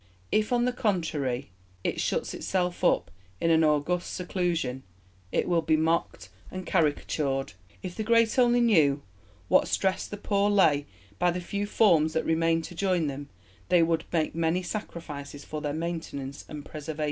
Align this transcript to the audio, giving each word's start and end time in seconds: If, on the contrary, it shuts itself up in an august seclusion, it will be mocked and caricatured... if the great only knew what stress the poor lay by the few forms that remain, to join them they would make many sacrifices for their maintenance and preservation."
If, 0.31 0.51
on 0.51 0.65
the 0.65 0.73
contrary, 0.73 1.51
it 1.83 2.01
shuts 2.01 2.33
itself 2.33 2.83
up 2.83 3.11
in 3.39 3.51
an 3.51 3.63
august 3.63 4.11
seclusion, 4.15 4.81
it 5.31 5.47
will 5.47 5.61
be 5.61 5.77
mocked 5.77 6.29
and 6.49 6.65
caricatured... 6.65 7.53
if 7.83 7.93
the 7.95 8.01
great 8.03 8.39
only 8.39 8.61
knew 8.61 9.03
what 9.47 9.67
stress 9.67 10.07
the 10.07 10.17
poor 10.17 10.49
lay 10.49 10.87
by 11.19 11.29
the 11.29 11.39
few 11.39 11.67
forms 11.67 12.13
that 12.13 12.25
remain, 12.25 12.63
to 12.63 12.73
join 12.73 13.05
them 13.05 13.29
they 13.69 13.83
would 13.83 14.05
make 14.11 14.33
many 14.33 14.63
sacrifices 14.63 15.45
for 15.45 15.61
their 15.61 15.71
maintenance 15.71 16.45
and 16.49 16.65
preservation." 16.65 16.99